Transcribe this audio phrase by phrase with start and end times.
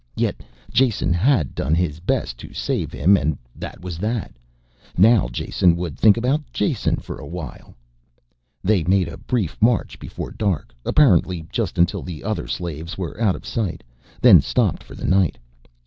[0.15, 0.41] Yet
[0.73, 4.33] Jason had done his best to save him and that was that.
[4.97, 7.75] Now Jason would think about Jason for a while.
[8.63, 13.35] They made a brief march before dark, apparently just until the other slaves were out
[13.35, 13.83] of sight,
[14.19, 15.37] then stopped for the night.